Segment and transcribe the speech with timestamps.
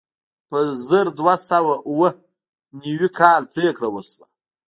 [0.49, 0.57] په
[0.87, 2.09] زر دوه سوه اوه
[2.83, 4.25] نوي کال پرېکړه وشوه.